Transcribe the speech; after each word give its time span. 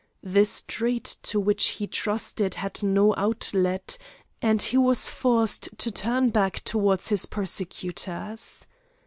The 0.23 0.45
street 0.47 1.17
to 1.21 1.39
which 1.39 1.63
he 1.77 1.85
trusted 1.85 2.55
had 2.55 2.81
no 2.81 3.13
outlet, 3.17 3.99
and 4.41 4.59
he 4.59 4.75
was 4.75 5.09
forced 5.11 5.69
to 5.77 5.91
turn 5.91 6.31
back 6.31 6.63
towards 6.63 7.09
his 7.09 7.27
persecutors. 7.27 8.65